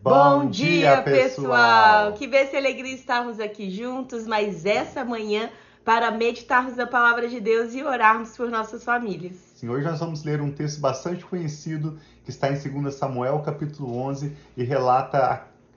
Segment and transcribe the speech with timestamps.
[0.00, 2.12] Bom dia, pessoal!
[2.12, 5.50] Que bênção e alegria estarmos aqui juntos, mas essa manhã
[5.84, 9.36] para meditarmos na palavra de Deus e orarmos por nossas famílias.
[9.56, 13.96] Sim, hoje nós vamos ler um texto bastante conhecido que está em 2 Samuel, capítulo
[13.96, 15.18] 11, e relata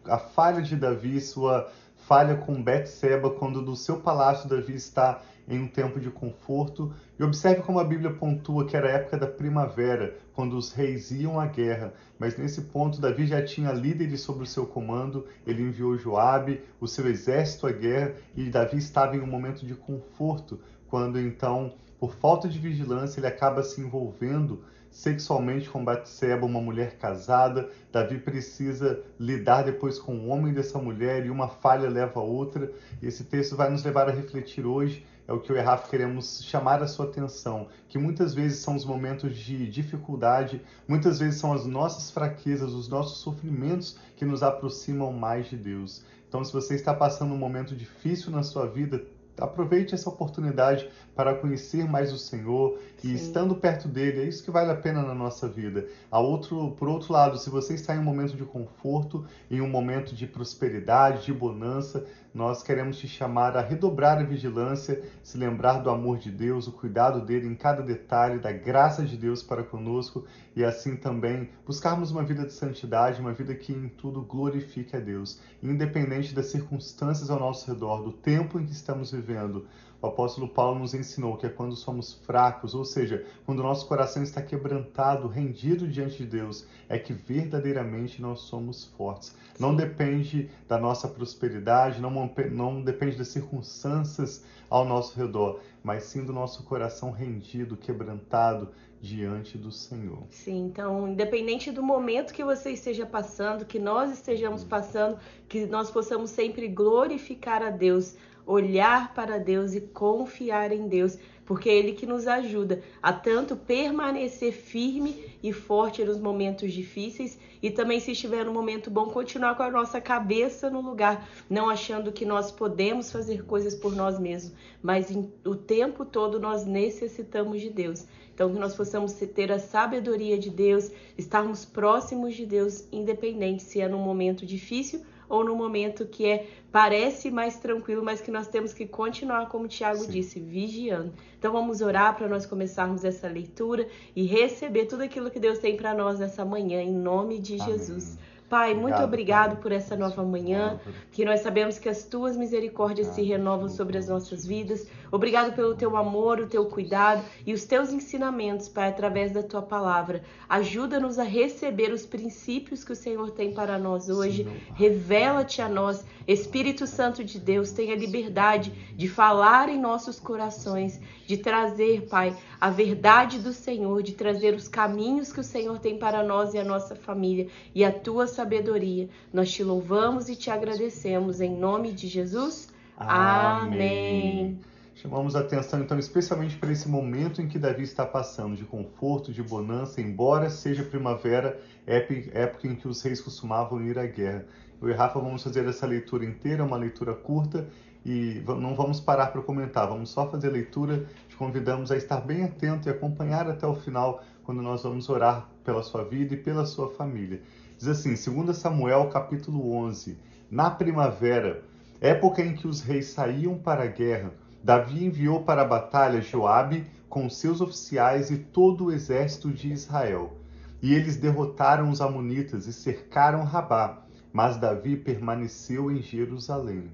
[0.06, 1.72] a, a falha de Davi, sua
[2.12, 6.94] falha com Betseba, quando do seu palácio Davi está em um tempo de conforto.
[7.18, 11.10] E observe como a Bíblia pontua que era a época da primavera, quando os reis
[11.12, 11.94] iam à guerra.
[12.20, 16.88] Mas nesse ponto, Davi já tinha líderes sob o seu comando, ele enviou Joabe, o
[16.88, 22.14] seu exército à guerra, e Davi estava em um momento de conforto, quando então, por
[22.16, 27.70] falta de vigilância, ele acaba se envolvendo sexualmente com Batseba, uma mulher casada.
[27.92, 32.72] Davi precisa lidar depois com o homem dessa mulher e uma falha leva a outra.
[33.02, 35.88] E esse texto vai nos levar a refletir hoje é o que eu e Rafa
[35.88, 41.40] queremos chamar a sua atenção, que muitas vezes são os momentos de dificuldade, muitas vezes
[41.40, 46.04] são as nossas fraquezas, os nossos sofrimentos que nos aproximam mais de Deus.
[46.28, 49.06] Então, se você está passando um momento difícil na sua vida,
[49.38, 53.14] aproveite essa oportunidade para conhecer mais o Senhor e Sim.
[53.14, 55.88] estando perto dele, é isso que vale a pena na nossa vida.
[56.10, 59.70] A outro, por outro lado, se você está em um momento de conforto, em um
[59.70, 65.80] momento de prosperidade, de bonança, nós queremos te chamar a redobrar a vigilância, se lembrar
[65.80, 69.64] do amor de Deus, o cuidado dele em cada detalhe, da graça de Deus para
[69.64, 74.96] conosco e assim também buscarmos uma vida de santidade, uma vida que em tudo glorifique
[74.96, 79.68] a Deus, independente das circunstâncias ao nosso redor, do tempo em que estamos vivendo.
[80.02, 84.24] O apóstolo Paulo nos ensinou que é quando somos fracos, ou seja, quando nosso coração
[84.24, 89.36] está quebrantado, rendido diante de Deus, é que verdadeiramente nós somos fortes.
[89.60, 96.26] Não depende da nossa prosperidade, não, não depende das circunstâncias ao nosso redor, mas sim
[96.26, 100.24] do nosso coração rendido, quebrantado diante do Senhor.
[100.30, 105.18] Sim, então, independente do momento que você esteja passando, que nós estejamos passando,
[105.50, 108.16] que nós possamos sempre glorificar a Deus
[108.46, 113.56] olhar para Deus e confiar em Deus, porque é Ele que nos ajuda a tanto
[113.56, 119.56] permanecer firme e forte nos momentos difíceis e também, se estiver no momento bom, continuar
[119.56, 124.20] com a nossa cabeça no lugar, não achando que nós podemos fazer coisas por nós
[124.20, 128.06] mesmos, mas em, o tempo todo nós necessitamos de Deus.
[128.34, 133.80] Então, que nós possamos ter a sabedoria de Deus, estarmos próximos de Deus, independente se
[133.80, 135.02] é num momento difícil
[135.32, 139.66] ou no momento que é parece mais tranquilo, mas que nós temos que continuar, como
[139.66, 141.14] o Tiago disse, vigiando.
[141.40, 145.78] Então vamos orar para nós começarmos essa leitura e receber tudo aquilo que Deus tem
[145.78, 147.78] para nós nessa manhã, em nome de Amém.
[147.78, 148.18] Jesus.
[148.52, 149.62] Pai, obrigado, muito obrigado pai.
[149.62, 150.78] por essa nova manhã,
[151.10, 154.86] que nós sabemos que as tuas misericórdias se renovam sobre as nossas vidas.
[155.10, 159.62] Obrigado pelo teu amor, o teu cuidado e os teus ensinamentos, Pai, através da tua
[159.62, 160.22] palavra.
[160.50, 164.46] Ajuda-nos a receber os princípios que o Senhor tem para nós hoje.
[164.76, 166.04] Revela-te a nós.
[166.28, 172.70] Espírito Santo de Deus, tenha liberdade de falar em nossos corações, de trazer, Pai, a
[172.70, 176.64] verdade do Senhor, de trazer os caminhos que o Senhor tem para nós e a
[176.64, 179.08] nossa família e a tua sabedoria.
[179.32, 182.70] Nós te louvamos e te agradecemos em nome de Jesus.
[182.98, 183.68] Amém.
[183.68, 184.60] Amém.
[184.96, 189.32] Chamamos a atenção então especialmente para esse momento em que Davi está passando de conforto,
[189.32, 194.46] de bonança, embora seja primavera, época em que os reis costumavam ir à guerra.
[194.82, 197.68] Eu e Rafa vamos fazer essa leitura inteira, uma leitura curta,
[198.04, 201.06] e não vamos parar para comentar, vamos só fazer a leitura.
[201.30, 205.48] Te convidamos a estar bem atento e acompanhar até o final, quando nós vamos orar
[205.64, 207.42] pela sua vida e pela sua família.
[207.82, 210.16] Diz assim, 2 Samuel capítulo 11,
[210.52, 211.64] na primavera,
[212.00, 216.86] época em que os reis saíam para a guerra, Davi enviou para a batalha Joabe
[217.10, 220.38] com seus oficiais e todo o exército de Israel.
[220.80, 226.92] E eles derrotaram os amonitas e cercaram Rabá, mas Davi permaneceu em Jerusalém.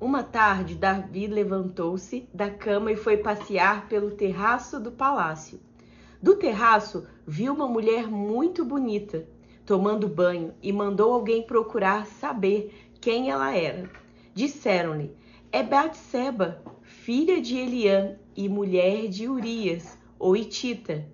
[0.00, 5.60] Uma tarde, Davi levantou-se da cama e foi passear pelo terraço do palácio.
[6.22, 9.26] Do terraço, viu uma mulher muito bonita
[9.70, 13.88] tomando banho e mandou alguém procurar saber quem ela era.
[14.34, 15.14] Disseram-lhe:
[15.52, 21.06] É Batseba, filha de Eliã e mulher de Urias, o Itita.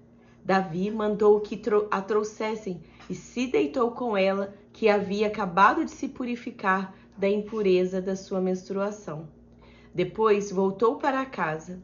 [0.42, 1.60] Davi mandou que
[1.90, 2.80] a trouxessem
[3.10, 8.40] e se deitou com ela que havia acabado de se purificar da impureza da sua
[8.40, 9.28] menstruação.
[9.94, 11.78] Depois voltou para casa.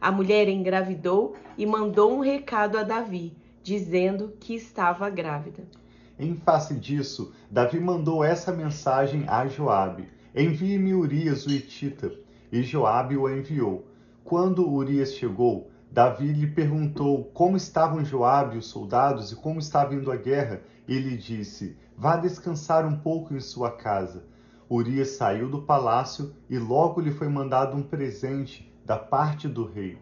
[0.00, 5.81] A mulher engravidou e mandou um recado a Davi, dizendo que estava grávida.
[6.18, 12.12] Em face disso, Davi mandou essa mensagem a Joabe: Envie-me Urias o Hitita.
[12.50, 13.86] E Joabe o enviou.
[14.22, 19.94] Quando Urias chegou, Davi lhe perguntou como estavam Joabe e os soldados e como estava
[19.94, 20.60] indo a guerra.
[20.86, 24.24] Ele disse: Vá descansar um pouco em sua casa.
[24.70, 29.98] Urias saiu do palácio e logo lhe foi mandado um presente da parte do rei.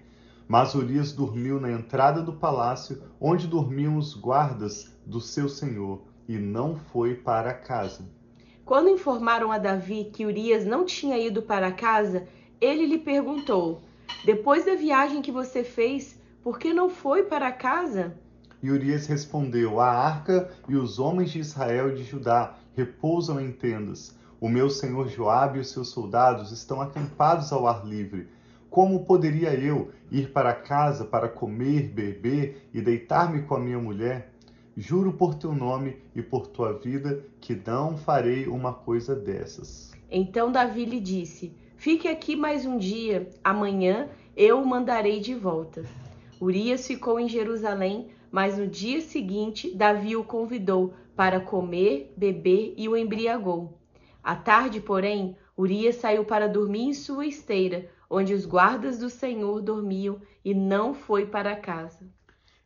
[0.50, 6.38] Mas Urias dormiu na entrada do palácio, onde dormiam os guardas do seu senhor, e
[6.38, 8.05] não foi para casa.
[8.64, 12.26] Quando informaram a Davi que Urias não tinha ido para casa,
[12.61, 13.81] ele lhe perguntou:
[14.25, 18.19] Depois da viagem que você fez, por que não foi para casa?
[18.61, 23.52] E Urias respondeu: A arca e os homens de Israel e de Judá repousam em
[23.52, 24.19] tendas.
[24.41, 28.40] O meu senhor Joabe e os seus soldados estão acampados ao ar livre.
[28.71, 34.33] Como poderia eu ir para casa para comer, beber e deitar-me com a minha mulher?
[34.77, 39.91] Juro por teu nome e por tua vida que não farei uma coisa dessas.
[40.09, 45.85] Então Davi lhe disse: Fique aqui mais um dia, amanhã eu o mandarei de volta.
[46.41, 52.89] Urias ficou em Jerusalém, mas no dia seguinte Davi o convidou para comer, beber e
[52.89, 53.77] o embriagou.
[54.23, 59.62] À tarde, porém, Urias saiu para dormir em sua esteira, onde os guardas do Senhor
[59.62, 62.05] dormiam, e não foi para casa.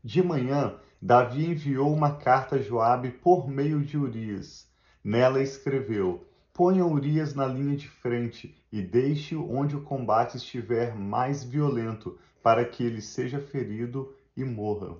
[0.02, 4.66] De manhã, Davi enviou uma carta a Joabe por meio de Urias.
[5.04, 11.44] Nela escreveu: Ponha Urias na linha de frente e deixe-o onde o combate estiver mais
[11.44, 14.96] violento, para que ele seja ferido e morra.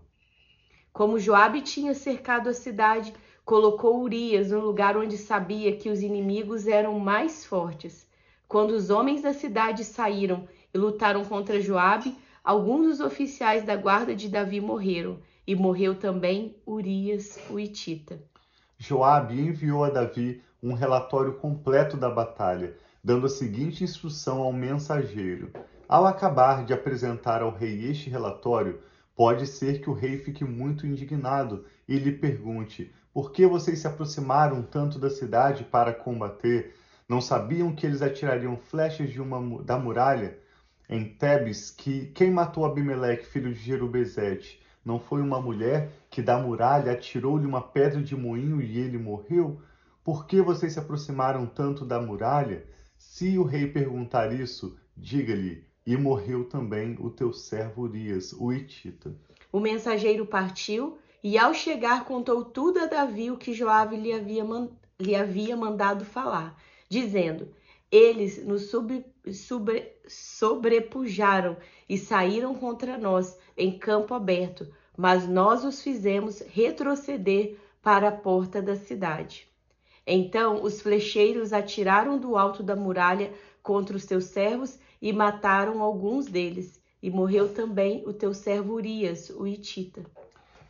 [0.93, 3.13] Como Joabe tinha cercado a cidade,
[3.45, 8.07] colocou Urias no lugar onde sabia que os inimigos eram mais fortes.
[8.55, 14.15] Quando os homens da cidade saíram e lutaram contra Joabe, alguns dos oficiais da guarda
[14.15, 18.23] de Davi morreram, e morreu também Urias, o Itita.
[18.79, 25.51] Joabe enviou a Davi um relatório completo da batalha, dando a seguinte instrução ao mensageiro:
[25.89, 28.79] Ao acabar de apresentar ao rei este relatório,
[29.17, 33.89] pode ser que o rei fique muito indignado e lhe pergunte: Por que vocês se
[33.89, 36.84] aproximaram tanto da cidade para combater?
[37.07, 40.39] Não sabiam que eles atirariam flechas de uma, da muralha?
[40.89, 46.39] Em Tebes, que quem matou Abimeleque, filho de Jerubezete, não foi uma mulher que da
[46.39, 49.61] muralha atirou-lhe uma pedra de moinho e ele morreu?
[50.03, 52.67] Por que vocês se aproximaram tanto da muralha?
[52.97, 59.15] Se o rei perguntar isso, diga-lhe: E morreu também o teu servo Urias, o Hitita.
[59.53, 64.45] O mensageiro partiu e, ao chegar, contou tudo a Davi o que Joabe lhe havia,
[64.99, 66.57] lhe havia mandado falar
[66.95, 67.49] dizendo:
[67.91, 71.57] Eles nos sub, sobre, sobrepujaram
[71.89, 78.63] e saíram contra nós em campo aberto, mas nós os fizemos retroceder para a porta
[78.63, 79.49] da cidade.
[80.07, 83.33] Então os flecheiros atiraram do alto da muralha
[83.63, 86.81] contra os teus servos e mataram alguns deles.
[87.03, 90.07] E morreu também o teu servo Urias, o Itita.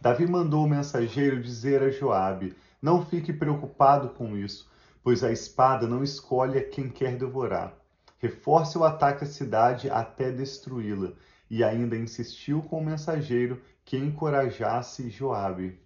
[0.01, 4.69] Davi mandou o mensageiro dizer a Joabe: Não fique preocupado com isso,
[5.05, 7.79] pois a espada não escolhe a quem quer devorar.
[8.19, 11.13] Reforce o ataque à cidade até destruí-la,
[11.51, 15.79] e ainda insistiu com o mensageiro que encorajasse Joabe.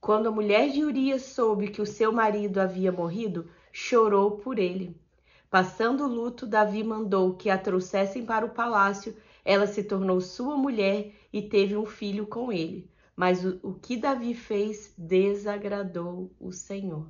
[0.00, 5.00] Quando a mulher de Urias soube que o seu marido havia morrido, chorou por ele.
[5.48, 9.16] Passando o luto, Davi mandou que a trouxessem para o palácio.
[9.44, 12.90] Ela se tornou sua mulher e teve um filho com ele.
[13.14, 17.06] Mas o, o que Davi fez desagradou o Senhor.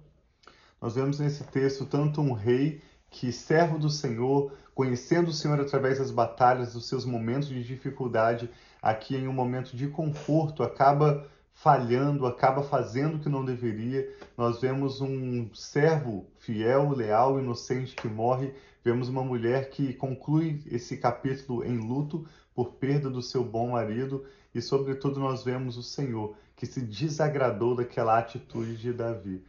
[0.84, 5.98] Nós vemos nesse texto tanto um rei que, servo do Senhor, conhecendo o Senhor através
[5.98, 8.50] das batalhas, dos seus momentos de dificuldade,
[8.82, 14.06] aqui em um momento de conforto, acaba falhando, acaba fazendo o que não deveria.
[14.36, 18.52] Nós vemos um servo fiel, leal, inocente que morre.
[18.84, 24.26] Vemos uma mulher que conclui esse capítulo em luto por perda do seu bom marido.
[24.54, 29.42] E, sobretudo, nós vemos o Senhor que se desagradou daquela atitude de Davi.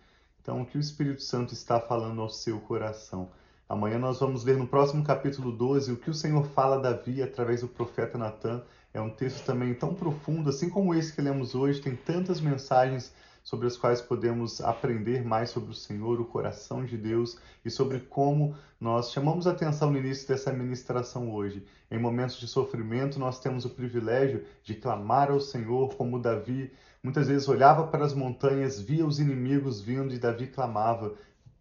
[0.46, 3.32] Então, o que o Espírito Santo está falando ao seu coração?
[3.68, 7.24] Amanhã nós vamos ler no próximo capítulo 12 o que o Senhor fala a Davi
[7.24, 8.62] através do profeta Natan.
[8.94, 13.12] É um texto também tão profundo, assim como esse que lemos hoje, tem tantas mensagens
[13.46, 18.02] sobre as quais podemos aprender mais sobre o Senhor, o coração de Deus e sobre
[18.02, 21.66] como nós chamamos atenção no início dessa ministração hoje.
[21.90, 26.74] Em momentos de sofrimento, nós temos o privilégio de clamar ao Senhor como Davi
[27.06, 31.14] Muitas vezes olhava para as montanhas, via os inimigos vindo e Davi clamava: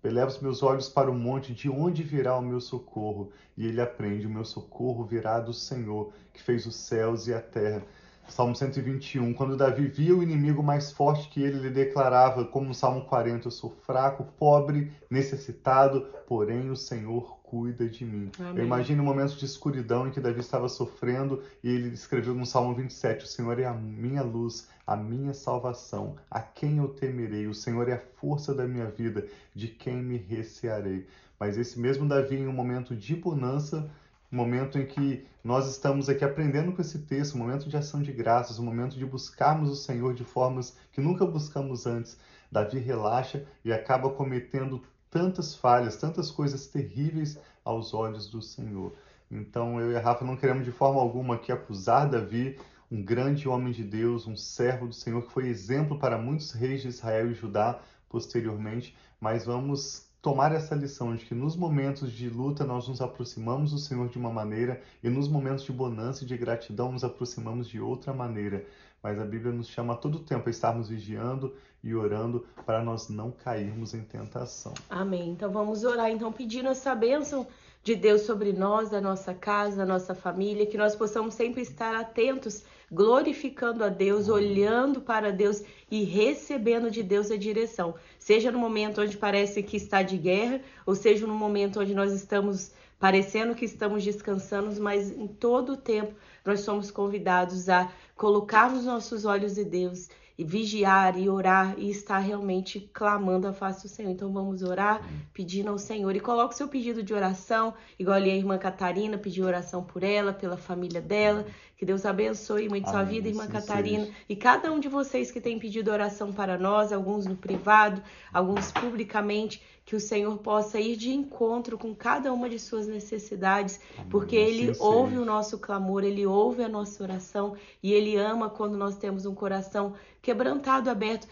[0.02, 3.30] Eleva os meus olhos para o monte, de onde virá o meu socorro?
[3.54, 7.42] E ele aprende: O meu socorro virá do Senhor, que fez os céus e a
[7.42, 7.82] terra.
[8.28, 9.32] Salmo 121.
[9.34, 13.46] Quando Davi via o inimigo mais forte que ele, ele declarava, como no Salmo 40,
[13.46, 18.30] Eu sou fraco, pobre, necessitado, porém o Senhor cuida de mim.
[18.38, 18.58] Amém.
[18.58, 22.44] Eu imagino um momento de escuridão em que Davi estava sofrendo e ele escreveu no
[22.44, 27.46] Salmo 27: O Senhor é a minha luz, a minha salvação, a quem eu temerei?
[27.46, 31.06] O Senhor é a força da minha vida, de quem me recearei?
[31.38, 33.90] Mas esse mesmo Davi, em um momento de bonança,
[34.34, 38.12] momento em que nós estamos aqui aprendendo com esse texto, um momento de ação de
[38.12, 42.18] graças, um momento de buscarmos o Senhor de formas que nunca buscamos antes.
[42.50, 48.92] Davi relaxa e acaba cometendo tantas falhas, tantas coisas terríveis aos olhos do Senhor.
[49.30, 52.58] Então eu e a Rafa não queremos de forma alguma aqui acusar Davi,
[52.90, 56.82] um grande homem de Deus, um servo do Senhor que foi exemplo para muitos reis
[56.82, 62.30] de Israel e Judá posteriormente, mas vamos tomar essa lição de que nos momentos de
[62.30, 66.26] luta nós nos aproximamos do Senhor de uma maneira e nos momentos de bonança e
[66.26, 68.64] de gratidão nos aproximamos de outra maneira.
[69.02, 73.10] Mas a Bíblia nos chama a todo tempo a estarmos vigiando e orando para nós
[73.10, 74.72] não cairmos em tentação.
[74.88, 75.28] Amém.
[75.28, 77.46] Então vamos orar, então pedindo essa bênção
[77.84, 81.94] de Deus sobre nós, a nossa casa, a nossa família, que nós possamos sempre estar
[81.94, 87.94] atentos, glorificando a Deus, olhando para Deus e recebendo de Deus a direção.
[88.18, 92.10] Seja no momento onde parece que está de guerra, ou seja no momento onde nós
[92.10, 98.86] estamos parecendo que estamos descansando, mas em todo o tempo nós somos convidados a colocarmos
[98.86, 103.88] nossos olhos em Deus e vigiar e orar e estar realmente clamando a face do
[103.88, 104.10] Senhor.
[104.10, 105.00] Então vamos orar,
[105.32, 106.14] pedindo ao Senhor.
[106.14, 110.32] E coloque seu pedido de oração, igual ali a irmã Catarina pediu oração por ela,
[110.32, 111.46] pela família dela.
[111.76, 114.04] Que Deus abençoe muito sua vida, irmã assim Catarina.
[114.06, 114.16] seja.
[114.28, 118.72] E cada um de vocês que tem pedido oração para nós, alguns no privado, alguns
[118.72, 124.08] publicamente, que o Senhor possa ir de encontro com cada uma de suas necessidades, Amém.
[124.10, 124.82] porque Assim Ele seja.
[124.82, 129.26] ouve o nosso clamor, Ele ouve a nossa oração e Ele ama quando nós temos
[129.26, 131.28] um coração quebrantado, aberto,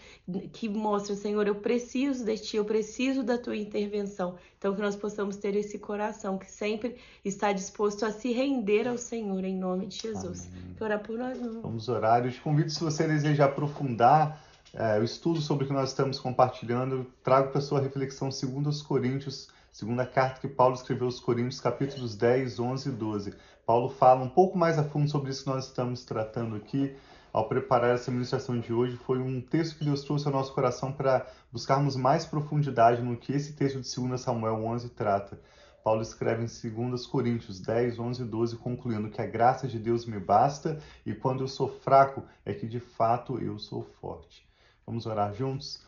[0.51, 4.35] que mostra, Senhor, eu preciso de Ti, eu preciso da Tua intervenção.
[4.59, 6.95] Então, que nós possamos ter esse coração que sempre
[7.25, 10.47] está disposto a se render ao Senhor, em nome de Jesus.
[10.51, 10.75] Amém.
[10.75, 11.39] Que orar por nós.
[11.39, 12.23] Vamos orar.
[12.23, 14.39] Eu te convido, se você deseja aprofundar
[14.75, 19.47] eh, o estudo sobre o que nós estamos compartilhando, trago para sua reflexão 2 Coríntios,
[19.71, 23.35] segunda carta que Paulo escreveu aos Coríntios, capítulos 10, 11 e 12.
[23.67, 26.95] Paulo fala um pouco mais a fundo sobre isso que nós estamos tratando aqui.
[27.31, 30.91] Ao preparar essa ministração de hoje, foi um texto que Deus trouxe ao nosso coração
[30.91, 35.39] para buscarmos mais profundidade no que esse texto de 2 Samuel 11 trata.
[35.83, 40.07] Paulo escreve em 2 Coríntios 10, 11 e 12, concluindo que a graça de Deus
[40.07, 44.51] me basta e quando eu sou fraco é que de fato eu sou forte.
[44.85, 45.79] Vamos orar juntos?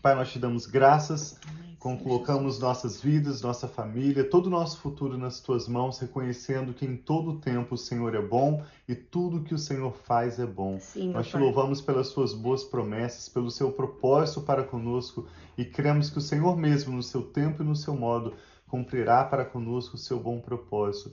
[0.00, 1.40] Pai, nós te damos graças,
[1.80, 6.96] colocamos nossas vidas, nossa família, todo o nosso futuro nas tuas mãos, reconhecendo que em
[6.96, 10.78] todo tempo o Senhor é bom e tudo que o Senhor faz é bom.
[10.80, 11.42] Sim, Nós te Pai.
[11.42, 15.26] louvamos pelas suas boas promessas, pelo seu propósito para conosco
[15.56, 18.34] e cremos que o Senhor mesmo, no seu tempo e no seu modo,
[18.68, 21.12] cumprirá para conosco o seu bom propósito.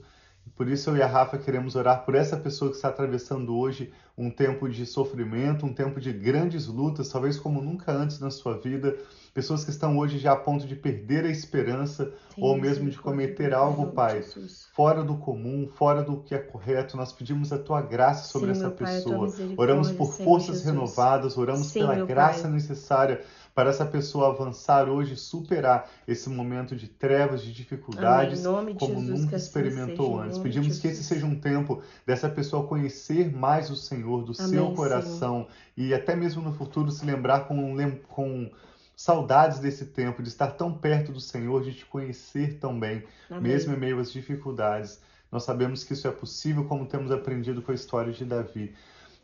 [0.54, 3.92] Por isso eu e a Rafa queremos orar por essa pessoa que está atravessando hoje
[4.16, 8.56] um tempo de sofrimento, um tempo de grandes lutas, talvez como nunca antes na sua
[8.58, 8.96] vida.
[9.34, 12.96] Pessoas que estão hoje já a ponto de perder a esperança Sim, ou mesmo de
[12.96, 14.66] cometer Pai, algo, Pai, Jesus.
[14.72, 16.96] fora do comum, fora do que é correto.
[16.96, 19.24] Nós pedimos a tua graça sobre Sim, essa Pai, pessoa.
[19.26, 20.64] misericórdia, Oramos por forças Jesus.
[20.64, 22.52] renovadas, oramos Sim, pela graça Pai.
[22.52, 23.20] necessária
[23.56, 28.74] para essa pessoa avançar hoje superar esse momento de trevas, de dificuldades, Amém.
[28.74, 30.36] Como Jesus, nunca assim experimentou antes.
[30.36, 34.74] Pedimos que esse seja um tempo dessa pessoa conhecer mais o Senhor, do seu Amém,
[34.74, 37.74] coração e até mesmo no futuro se lembrar com,
[38.08, 38.50] com
[38.94, 43.52] saudades desse tempo, de estar tão perto do Senhor, de te conhecer tão bem, Amém.
[43.52, 45.00] mesmo em meio às dificuldades.
[45.32, 48.74] Nós sabemos que isso é possível, como temos aprendido com a história de Davi.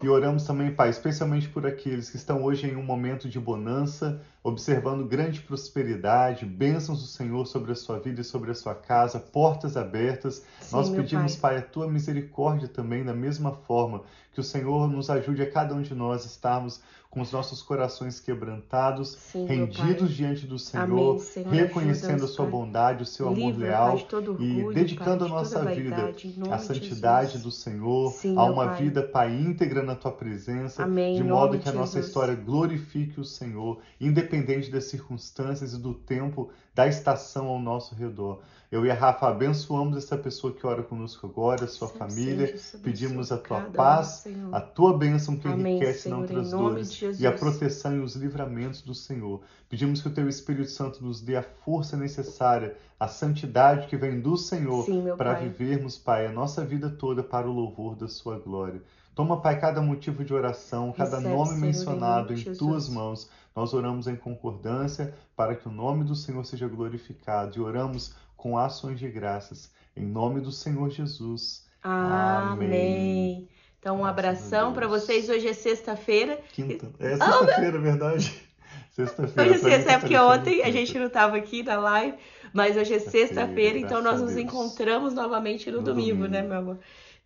[0.02, 4.20] E oramos também, Pai, especialmente por aqueles que estão hoje em um momento de bonança,
[4.42, 9.20] observando grande prosperidade, bênçãos do Senhor sobre a sua vida e sobre a sua casa,
[9.20, 10.44] portas abertas.
[10.60, 11.52] Sim, Nós pedimos, Pai.
[11.52, 15.72] Pai, a tua misericórdia também, da mesma forma, que o Senhor nos ajude a cada
[15.72, 16.80] um de nós estarmos
[17.12, 21.50] com os nossos corações quebrantados, Sim, rendidos diante do Senhor, Amém, Senhor.
[21.50, 22.52] reconhecendo a sua Pai.
[22.52, 26.14] bondade, o seu amor leal Pai, todo e orgulho, dedicando Pai, a nossa vida
[26.50, 27.42] à de santidade Jesus.
[27.42, 31.68] do Senhor, Sim, a uma vida, Pai, íntegra na tua presença, Amém, de modo que
[31.68, 32.06] a nossa Jesus.
[32.06, 38.40] história glorifique o Senhor, independente das circunstâncias e do tempo, da estação ao nosso redor.
[38.70, 43.30] Eu e a Rafa abençoamos essa pessoa que ora conosco agora, a sua família, pedimos
[43.30, 44.54] a tua um, paz, Senhor.
[44.54, 48.00] a tua bênção que Amém, enriquece não Senhor, em traz dores, e a proteção e
[48.00, 49.42] os livramentos do Senhor.
[49.68, 54.20] Pedimos que o teu Espírito Santo nos dê a força necessária, a santidade que vem
[54.20, 54.86] do Senhor
[55.18, 58.80] para vivermos, Pai, a nossa vida toda para o louvor da sua glória.
[59.14, 62.58] Toma, Pai, cada motivo de oração, cada Recebe, nome Senhor, mencionado em Jesus.
[62.58, 63.30] tuas mãos.
[63.54, 68.56] Nós oramos em concordância para que o nome do Senhor seja glorificado e oramos com
[68.56, 69.70] ações de graças.
[69.94, 71.66] Em nome do Senhor Jesus.
[71.82, 72.66] Amém.
[72.68, 73.48] Amém.
[73.78, 75.28] Então, um abração para vocês.
[75.28, 76.38] Hoje é sexta-feira.
[76.52, 76.88] Quinta.
[76.98, 78.32] É sexta-feira, é verdade?
[78.92, 79.50] Sexta-feira.
[79.50, 82.16] Hoje é mim sexta, tá é porque ontem a gente não estava aqui na live,
[82.52, 86.28] mas hoje é sexta-feira, então nós nos encontramos novamente no, No domingo, domingo.
[86.28, 86.78] né, meu amor?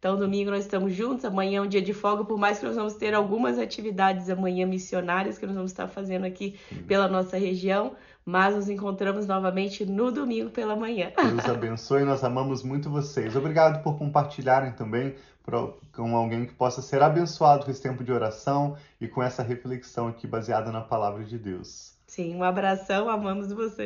[0.07, 2.77] Então, domingo nós estamos juntos, amanhã é um dia de folga, por mais que nós
[2.77, 7.97] vamos ter algumas atividades amanhã missionárias que nós vamos estar fazendo aqui pela nossa região,
[8.25, 11.11] mas nos encontramos novamente no domingo pela manhã.
[11.17, 13.35] Deus abençoe, nós amamos muito vocês.
[13.35, 15.17] Obrigado por compartilharem também
[15.93, 20.07] com alguém que possa ser abençoado com esse tempo de oração e com essa reflexão
[20.07, 21.97] aqui baseada na palavra de Deus.
[22.07, 23.77] Sim, um abração, amamos vocês.